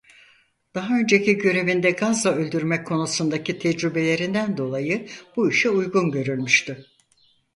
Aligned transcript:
Daha 0.75 0.99
önceki 0.99 1.37
görevinde 1.37 1.91
gazla 1.91 2.31
öldürme 2.33 2.83
konusundaki 2.83 3.59
tecrübelerinden 3.59 4.57
dolayı 4.57 5.07
bu 5.35 5.51
işe 5.51 5.69
uygun 5.69 6.11
görülmüştü. 6.11 6.85